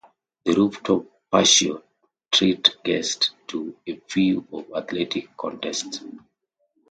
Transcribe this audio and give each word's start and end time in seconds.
The 0.45 0.53
rooftop 0.53 1.05
patio 1.31 1.83
treat 2.31 2.75
guests 2.83 3.35
to 3.45 3.75
a 3.85 4.01
view 4.11 4.47
of 4.51 4.65
athletic 4.75 5.37
contests. 5.37 6.01